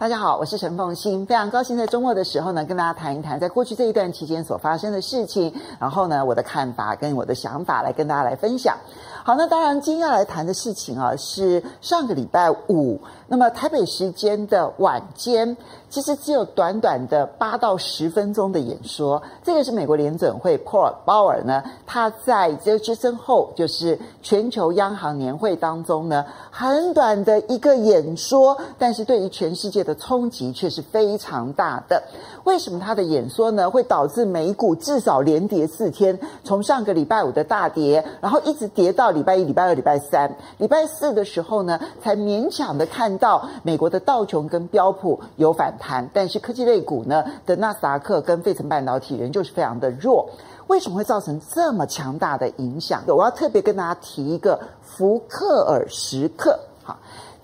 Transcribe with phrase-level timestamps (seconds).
[0.00, 8.78] 大家好，我是陈凤欣，非常高兴在周末的时候呢，跟大家谈一谈在过去这一段期间所发生的事情，然后呢，我的看法跟我的想法来跟大家来分享。
[9.22, 15.54] 好，那当然今天要来谈的事情啊，是上个礼拜五，那么台北时间的晚间，
[15.90, 19.22] 其实只有短短的八到十分钟的演说。
[19.44, 32.02] 这个是美国联准会 Paul 鲍尔呢，他在这之身后，就是全球央行年会当中呢，很短的一个演说，但是对于全世界的冲击却是非常大的。
[32.44, 50.28] 为什么他的演说呢，会导致美股至少连跌四天，从上个礼拜五的大跌，然后一直跌到礼拜一、礼拜二、礼拜三、礼拜四的时候呢，才勉强的看到美国的道琼跟标普有反弹，但是科技类股呢的纳斯达克跟费城半导体仍旧是非常的弱。
[50.66, 53.02] 为什么会造成这么强大的影响？
[53.08, 56.96] 我要特别跟大家提一个福克尔时刻，好。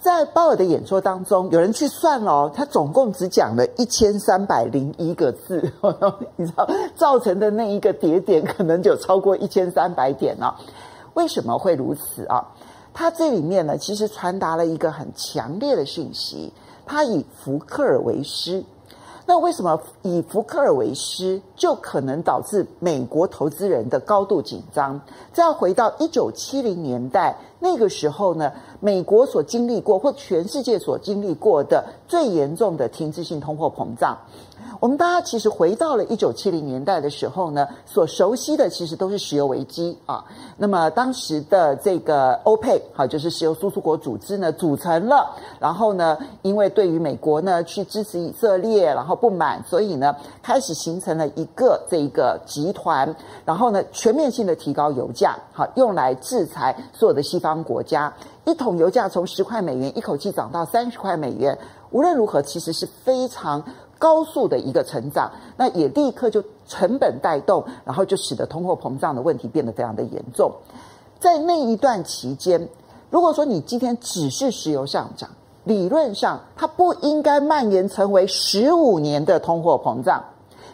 [0.06, 5.60] 在鲍尔的演说当中，有人去算了哦，他总共只讲了一千三百零一个字，
[6.36, 10.60] 你知道造成的那一个跌点可能就超过一千三百点了。
[11.14, 12.46] 为什么会如此啊？
[12.94, 16.52] 他这里面呢，其实传达了一个很强烈的讯息，
[16.86, 18.62] 他以福克尔为师。
[19.28, 25.00] 那为什么以福克尔为师就可能导致美国投资人的高度紧张？
[25.32, 34.16] 再要回到一九七零年代那个时候呢，美国所经历过或全世界所经历过的最严重的停滞性通货膨胀。
[34.78, 40.24] 我们大家其实回到了一九七零年代的时候呢，所熟悉的其实都是石油危机啊。
[40.56, 53.14] 那么当时的这个欧佩，好，就是石油输出国组织呢组成了，然后呢，因为对于美国呢去支持以色列，然后不满，所以呢开始形成了一个这个集团，
[53.44, 58.12] 然后呢全面性的提高油价，好，用来制裁所有的西方国家。
[58.44, 61.58] 一桶油价从十块美元一口气涨到三十块美元，
[61.90, 63.64] 无论如何，其实是非常。
[63.98, 70.52] 高速的一个成长，那也立刻就成本带动，然后就使得通货膨胀的问题变得非常的严重。
[71.18, 72.68] 在那一段期间，
[73.10, 75.30] 如果说你今天只是石油上涨，
[75.64, 80.22] 理论上它不应该蔓延成为十五年的通货膨胀。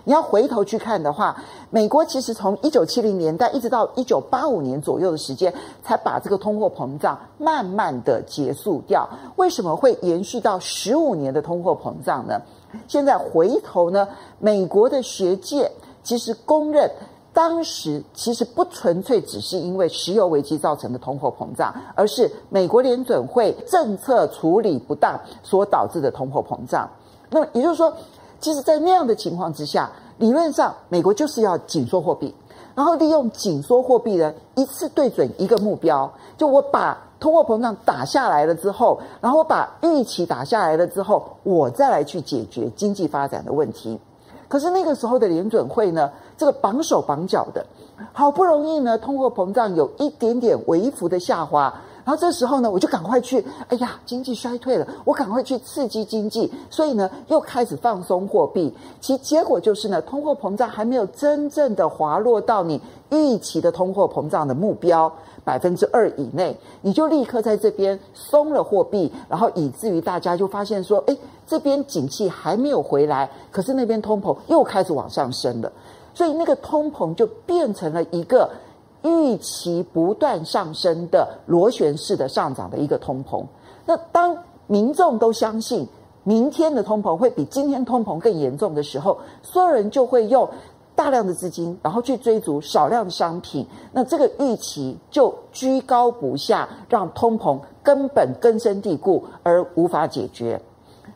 [0.05, 1.37] 你要回头去看的话，
[1.71, 9.09] 美国其实从一九七零年代一直到一九八五年左右的时间，才把这个通货膨胀慢慢的结束掉。
[9.37, 12.43] 为什么会延续到十五年的通货膨胀呢？
[12.89, 15.71] 现在回头呢，美国的学界
[16.03, 16.91] 其实公认，
[17.33, 26.89] 当时其实不纯粹只是因为石油危机造成的通货膨胀，而是美国联准会政策处理不当所导致的通货膨胀。
[27.31, 27.93] 那么也就是说，
[28.41, 32.35] 其实，在那样的情况之下，理论上美国就是要紧缩货币，
[32.75, 36.99] 然后利用紧缩货币呢，一次对准一个目标，就我把。
[37.23, 43.97] 通货膨胀打下来了之后，然后把预期打下来了之后，我再来去解决经济发展的问题。
[44.49, 47.65] 可是那个时候的联准会呢，这个绑手绑脚的，
[48.13, 51.73] 好不容易呢，通货膨胀有一点点微幅的下滑。
[52.05, 58.75] 然后这时候呢，我就赶快去，哎呀，经济衰退了，我赶快去刺激经济，所以呢，又开始放松货币。
[59.01, 62.81] 其结果就是呢，通货膨胀还没有真正的滑落到你
[63.11, 65.13] 预期的通货膨胀的目标
[65.45, 75.71] 百分之二以内，你就立刻在这边松了货币，然后以至于大家就发现说，哎，这边景气还没有回来，可是那边通膨又开始往上升了，
[76.13, 78.51] 所以那个通膨就变成了一个。
[79.03, 83.45] 预期不断上升的螺旋式的上涨的一个通膨，
[83.85, 84.37] 那当
[84.67, 85.87] 民众都相信
[86.25, 90.49] 明天的通膨会比今天通膨更严重的时候，所有人就会用
[90.95, 100.61] 大量的资金，然后去追逐少量的商品，那这个预期就居高不下，让通膨根本根深蒂固而无法解决。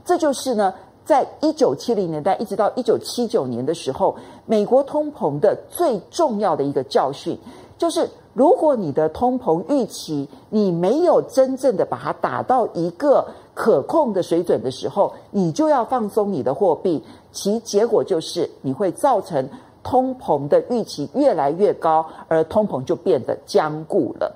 [0.04, 7.38] 这就是呢，在一九七零年代一直到一九七九年的时候，美国通膨的最重要的一个教训。
[7.78, 17.02] 就是如果你的通膨预期你没有真正的把它打到一个可控的水准的时候，你就要放松你的货币，
[17.32, 19.46] 其结果就是你会造成
[19.82, 24.34] 通膨的预期越来越高，而通膨就变得僵固了。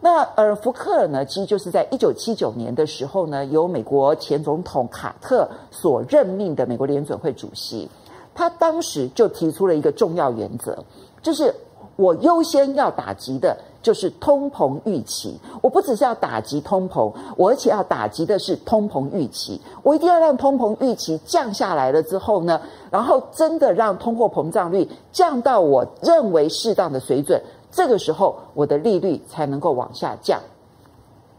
[0.00, 7.88] 那而福克尔呢，其实就是在一九七九年的时候呢，由美国前总统卡特所任命的美国联准会主席，
[8.34, 10.84] 他当时就提出了一个重要原则，
[11.22, 11.54] 就是。
[11.98, 19.60] 我优先要打击的就是通膨预期，我不只是要打击通膨，我而且要打击的是通膨预期。
[19.82, 27.42] 我一定要让通膨预期降下来了之后呢，然后真的让通货膨胀率降到我认为适当的水准，
[27.72, 30.40] 这个时候我的利率才能够往下降。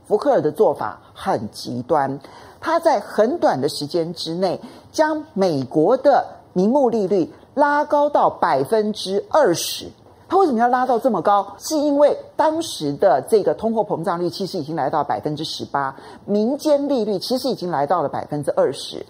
[0.05, 2.19] 福克尔的做法很极端，
[2.59, 4.59] 他在很短的时间之内
[4.91, 9.89] 将美国的名目利率拉高到百分之二十。
[10.29, 11.55] 他为什么要拉到这么高？
[11.57, 15.95] 是因为当时的这个通货膨胀率其实已经来到百分之十八，
[16.25, 19.03] 民间利率其实已经来到了百分之二十。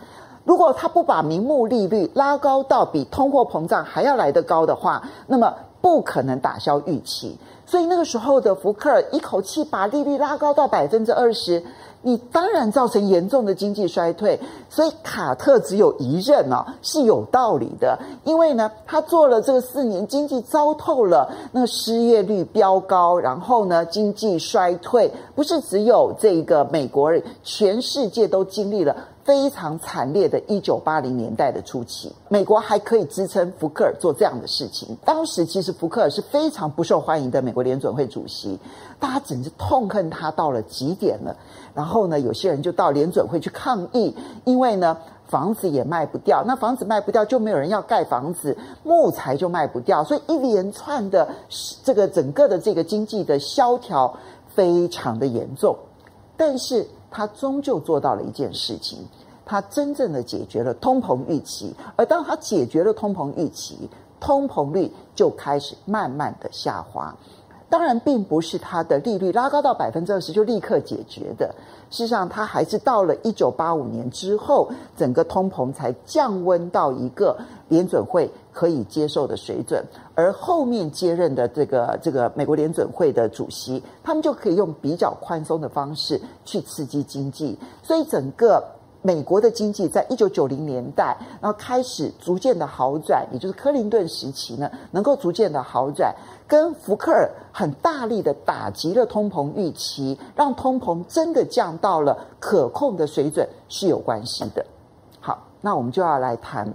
[0.45, 7.37] 如果他不把名目利率拉高到比通货膨胀还要来得高的话，那么不可能打消预期。
[7.65, 11.61] 所以那个时候的福克尔一口气把利率拉高到百分之二十。
[12.01, 17.99] 你当然造成严重的经济衰退，所以卡特只有一任啊，是有道理的。
[18.23, 28.95] 因为呢，他做了这个四年，经济糟透了，那失业率飙高，然后呢，经济衰退，不是只有这个美国人，全世界都经历了。
[29.29, 34.97] 非常惨烈的一九八零年代的初期，美国还可以支撑福克尔做这样的事情。
[35.05, 38.57] 当时其实福克尔是非常不受欢迎的美国联准会主席，
[38.99, 41.37] 大家简直痛恨他到了极点了。
[41.75, 44.15] 然后呢，有些人就到联准会去抗议，
[44.45, 44.97] 因为呢，
[45.27, 51.29] 房子也卖不掉，那房子卖不掉就没有人要盖房子，木材就卖不掉，所以一连串的
[51.83, 54.11] 这个整个的这个经济的萧条
[54.47, 55.77] 非常的严重。
[56.35, 58.99] 但是他终究做到了一件事情。
[59.45, 63.89] 他真正的解决了通膨预期，而当他解决了通膨预期，
[64.19, 67.17] 通膨率就开始慢慢的下滑。
[67.69, 71.53] 当然，并不是它的利率拉高到百分之二十就立刻解决的。
[71.91, 77.37] 事实上，它还是到了一九八五年之后，整个通膨才降温到一个
[77.67, 79.85] 联准会可以接受的水准。
[80.15, 88.63] 而后面接任的这个这个美国联准会的主席，他们就可以用比较宽松的方式去刺激经济，所以整个。
[89.01, 96.13] 美国的经济在一九九零年代，然后开始逐渐的好转，也就是克林顿时期呢，能够逐渐的好转，
[96.45, 104.65] 跟福克尔很大力的打击了通膨预期，让通膨真的降到了可控的水准是有关系的。
[105.21, 106.69] 好，那我们就要来谈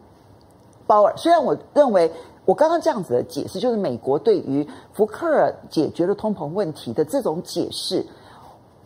[0.86, 1.14] 鲍尔。
[1.18, 2.10] 虽然我认为
[2.46, 8.04] 我刚刚这样子的解释，就是美国对于福克尔解决了通膨问题的这种解释，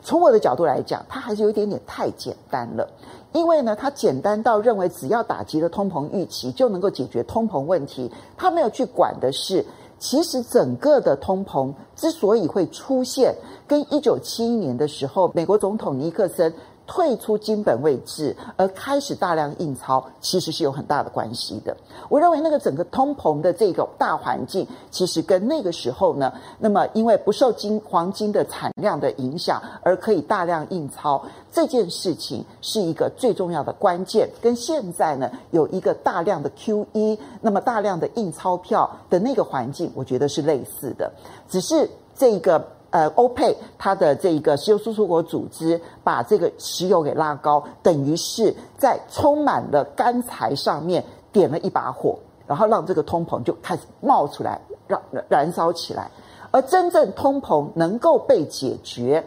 [0.02, 2.88] 从我的角度来讲，它还是有一点点太简单了。
[3.32, 9.64] 因为呢，他简单到认为只要打击了通膨预期就能够解决通膨问题，他没有去管的是，
[9.98, 13.34] 其实整个的通膨之所以会出现，
[13.66, 16.52] 跟一九七一年的时候美国总统尼克森。
[16.88, 21.76] 退出金本位制而开始大量印钞，其实是有很大的关系的。
[22.08, 34.28] 我认为那个整个通膨的这个大环境，其实跟那个时候呢，那么因为不受金黄金的产量的影响而可以大量印钞这件事情，是一个最重要的关键。
[34.40, 41.12] 跟现在呢有一个大量的 QE，那么大量的印钞票的那个环境，我觉得是类似的，
[41.50, 42.66] 只是这个。
[42.90, 54.98] 呃，欧佩它的这个石油输出国组织把这个石油给拉高，等于是在充满了干柴上面点了一把火，然后让这个通膨就开始冒出来，让
[55.28, 56.10] 燃烧起来。
[56.50, 59.22] 而真正通膨能够被解决，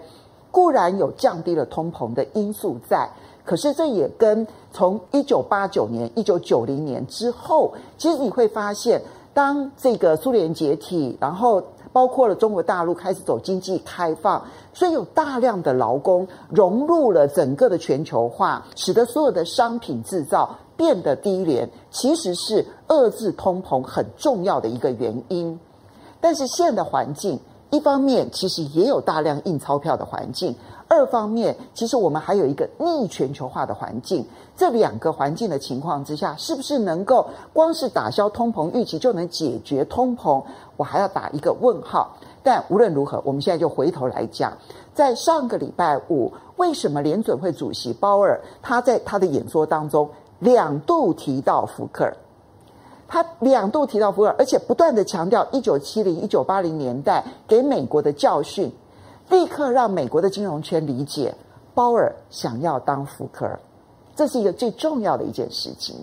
[0.49, 3.07] 固然有降低了通膨的因素在，
[3.45, 8.99] 可是这也跟从一九八九年、一九九零年之后，其实你会发现，
[9.35, 11.61] 当这个苏联解体，然后。
[11.93, 14.43] 包括了中国大陆开始走经济开放，
[14.73, 25.59] 所以有大量的劳工融入了整个的全球化，使得所有的商品制造变得低廉，其实是遏制通膨很重要的一个原因。
[26.19, 27.39] 但是现在的环境，
[27.71, 30.55] 一方面其实也有大量印钞票的环境。
[30.87, 34.25] 二方面，其实我们还有一个逆全球化的环境，
[34.57, 40.43] 这两个环境的情况之下，是不是能够光是打消通膨预期就能解决通膨？
[40.75, 42.11] 我还要打一个问号。
[42.43, 44.51] 但无论如何，我们现在就回头来讲，
[44.93, 50.09] 在上个礼拜五，为什么联准会主席鲍尔他在他的演说当中
[50.39, 52.17] 两度提到福克尔，
[53.11, 58.71] 他两度提到福尔，而且不断的强调一九七零、一九八零年代给美国的教训。
[59.29, 61.35] 立刻让美国的金融圈理解，
[61.73, 63.59] 鲍尔想要当福克尔，
[64.15, 65.95] 这是一个最重要的一件事情。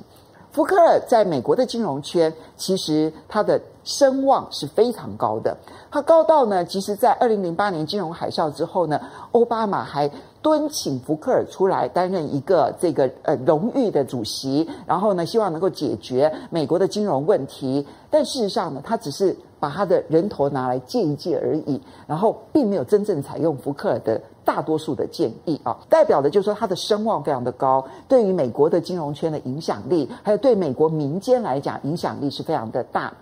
[0.52, 5.56] 福克尔在美国的金融圈，其实他的声望是非常高的。
[5.90, 9.00] 他高到呢，其实，在二零零八年金融海啸之后呢，
[9.32, 10.10] 奥巴马还
[10.42, 17.86] 敦请福克尔出来担任一个这个呃荣誉的主席，然后呢，希望能够解决美国的金融问题。
[18.10, 19.34] 但事实上呢，他只是。
[19.60, 33.12] 把他的人头拿来借一借而已，然后并没有真正采用福克尔的大多数的建议啊，代表的就是说他的声望非常的高，对于美国的金融圈的影响力，还有对美国民间来讲影响力是非常的大。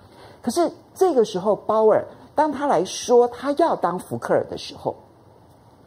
[0.47, 4.95] 可是这个时候鲍尔当他来说他要当福克尔的时候，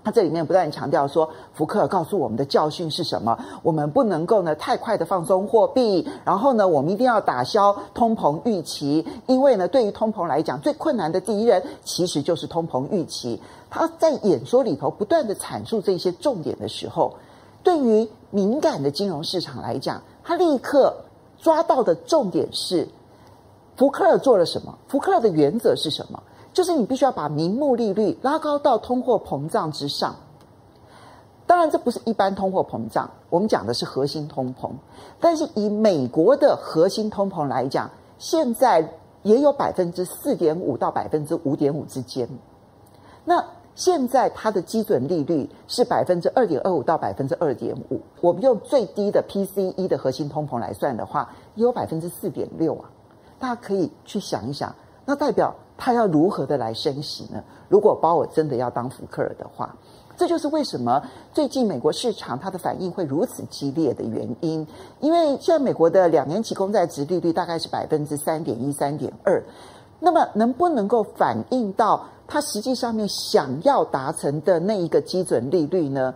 [0.04, 3.40] 他这里面不断强调说，福克尔告诉我们的教训是什么？
[3.64, 13.42] 我们不能够呢太快的放松货币，然后呢，我们一定要打消通膨预期，因为呢，对于通膨来讲，最困难的敌人其实就是通膨预期。
[13.70, 17.14] 他在演说里头不断的阐述这些重点的时候，
[17.64, 20.94] 对于敏感的金融市场来讲，他立刻
[21.38, 22.86] 抓到的重点是，
[23.80, 24.78] 福克尔做了什么？
[24.90, 26.22] 福克尔的原则是什么？
[26.52, 30.14] 就是你必须要把名目利率拉高到通货膨胀之上。
[31.48, 34.70] 当然，这不是一般通货膨胀，我们讲的是核心通膨。
[35.22, 38.86] 但是以美国的核心通膨来讲，现在
[39.24, 42.28] 也有百分之四点五到百分之五点五之间。
[43.24, 43.42] 那
[43.76, 48.02] 现在它的基准利率是百分之二点二五到百分之二点五。
[48.20, 52.92] 我们用最低的 PCE 的核心通膨来算的话，也有百分之四点六啊。
[53.40, 54.74] 大家可以去想一想，
[55.06, 55.56] 那代表。
[55.82, 57.42] 他要如何的来升息呢？
[57.70, 59.74] 如果鲍尔真的要当福克尔的话，
[60.18, 64.68] 这就是为什么最近美国市场它的反应会如此激烈的原因。
[65.00, 69.42] 因为现在美国的两年期公债值利率大概是百分之三点一、三点二，
[70.02, 76.14] 那么能不能够反映到他实际上面想要达成的那一个基准利率呢？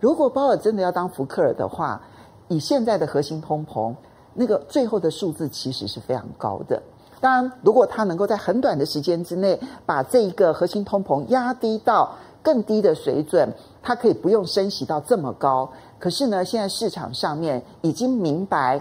[0.00, 2.02] 如果鲍尔真的要当福克尔的话，
[2.48, 3.94] 以现在的核心通膨，
[4.36, 6.80] 那个最后的数字其实是非常高的。
[7.18, 13.50] 当然，如果他能够在很短的时间之内把这一个核心通膨压低到更低的水准，
[13.82, 15.68] 他可以不用升息到这么高。
[15.98, 18.80] 可是呢，现在市场上面已经明白，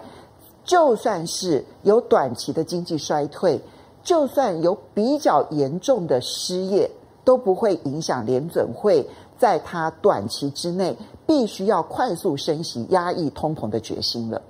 [0.66, 3.60] 就算是有短期的经济衰退，
[4.04, 6.92] 就算有比较严重的失业，
[7.24, 10.96] 都不会影响联准会在它短期之内
[11.26, 14.42] 必须要快速升息压抑通膨的决心了。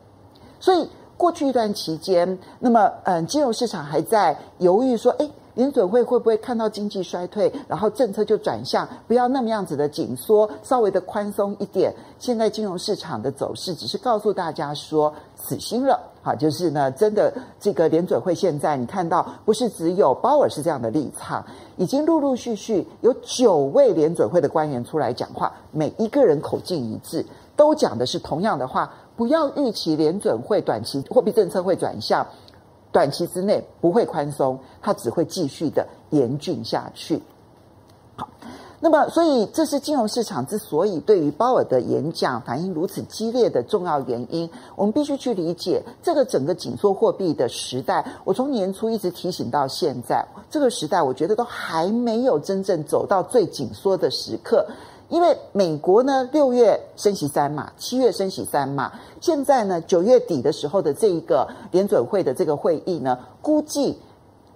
[0.65, 0.89] 所以。
[1.17, 11.93] 过去一段期间，那么嗯，金融市场还在犹豫说，诶，联准会会不会看到经济衰退，然后政策就转向，不要那么样子的紧缩，稍微的宽松一点。
[12.19, 21.45] 现在金融市场的走势只是告诉大家说，死心了，好，就是呢，真的这个联准会现在你看到，不是只有鲍尔是这样的立场，
[21.77, 28.91] 已经陆陆续续有九位联准会的官员出来讲话，每一个人口径一致，都讲的是同样的话。
[29.15, 32.27] 不要预期联准会短期货币政策会转向，
[32.91, 37.21] 短期之内不会宽松，它只会继续的严峻下去。
[38.17, 38.29] 好，
[38.79, 44.49] 那么所以这是金融市场之所以对于鲍尔的演讲反应如此激烈的重要原因。
[44.75, 48.05] 我们必须去理解这个整个紧缩货币的时代。
[48.23, 54.65] 我从年初一直提醒到现在，这个时代我觉得都还没有真正走到最紧缩的时刻。
[55.09, 63.99] 因为美国呢，六月升息三码，七月升息三码，现在呢，九月底的时候的这一个联准会的这个会议呢，估计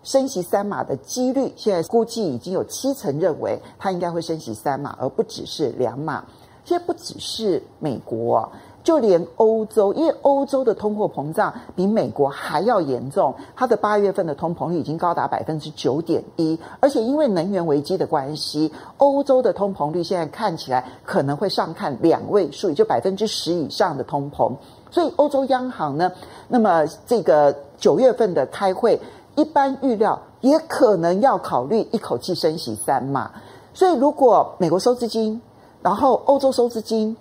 [0.03, 6.25] 升息三码的几率，现在估计已经有七成认为它应该会升息三码，而不只是两码。
[6.65, 8.51] 现在不只是美国。
[8.89, 24.51] 就连欧洲，因为欧洲的通货膨胀比美国还要严重，它的八月份的通膨率已经高达百分之九点一，而且因为能源危机的关系，欧洲的通膨率现在看起来可能会上看两位数，也就百分之十以上的通膨。
[24.89, 26.11] 所以欧洲央行呢，
[26.47, 28.99] 那么这个九月份的开会，
[29.35, 33.29] 一般预料也可能要考虑一口气升息三码。
[33.71, 35.39] 所以如果美国收资金，
[35.83, 37.15] 然后欧洲收资金，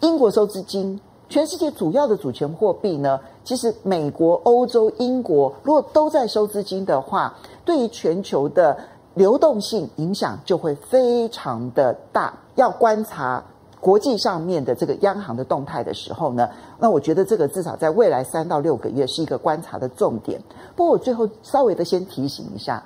[0.00, 1.00] 英国收资金。
[1.32, 7.34] 全世界主要的主权货币呢，其实美国、欧洲、英国如果都在收资金的话，
[7.64, 8.78] 对于全球的
[9.14, 12.34] 流动性影响就会非常的大。
[12.56, 13.42] 要观察
[13.80, 20.38] 国际上面的这个央行的动态的时候呢，那我觉得这个至少在未来三到六个月是一个观察的重点。
[20.76, 22.84] 不过我最后稍微的先提醒一下，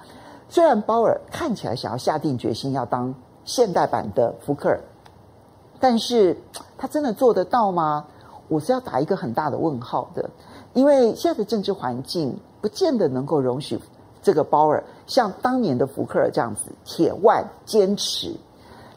[0.48, 3.12] 虽然鲍尔看起来想要下定决心要当
[3.44, 4.80] 现代版的福克尔，
[5.80, 6.40] 但是
[6.78, 8.04] 他真的做得到吗？
[8.48, 10.28] 我是要打一个很大的问号的，
[10.72, 13.78] 因为现在的政治环境不见得能够容许
[14.22, 18.34] 这个鲍尔像当年的福克尔这样子铁腕坚持。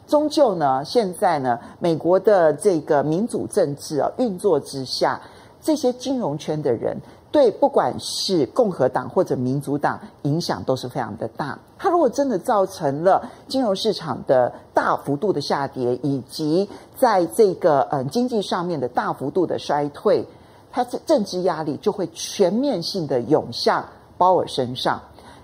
[0.08, 5.22] 终究呢，现在呢，美国的这个民主政治啊运作之下，
[5.62, 6.98] 这些金融圈的人。
[7.32, 11.58] 对，不管是共和党或者民主党，影响都是非常的大。
[11.78, 16.68] 它如果真的造成了金融市场的大幅度的下跌，以及
[16.98, 20.26] 在这个呃经济上面的大幅度的衰退，
[20.72, 23.86] 它这政治压力就会全面性的涌向
[24.18, 25.00] 鲍尔身上。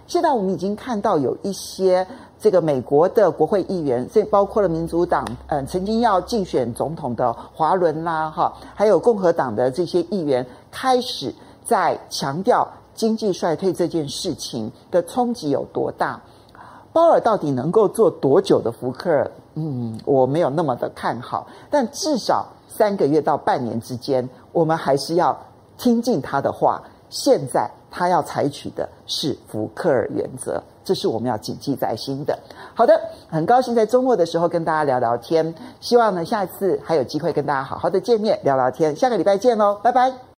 [0.08, 2.06] 现在我们已经看到有一些
[2.40, 11.32] 这个美国的国会议员，这包括了民主党嗯、呃、曾经要竞选总统的华伦啦哈，还有共和党的这些议员开始。
[11.66, 16.22] 在强调经济衰退这件事情的冲击有多大？
[16.94, 19.30] 鲍尔到底能够做多久的福克尔？
[19.56, 25.38] 嗯，我没有那么的看好，但至少三个月到半年之间，我们还是要
[25.78, 26.82] 听进他的话。
[27.08, 32.38] 现在他要采取的是福克尔原则，这是我们要谨记在心的。
[32.74, 38.96] 好的，很高兴在周末的时候跟大家聊聊天，希望呢下一次还有机会跟大家好好的见面聊聊天。
[38.96, 40.26] 下个礼拜见喽，拜拜。